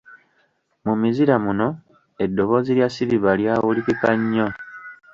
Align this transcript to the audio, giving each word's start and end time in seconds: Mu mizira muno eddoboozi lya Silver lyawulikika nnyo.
Mu 0.85 0.93
mizira 1.01 1.35
muno 1.45 1.67
eddoboozi 2.23 2.71
lya 2.77 2.87
Silver 2.95 3.37
lyawulikika 3.39 4.09
nnyo. 4.19 4.47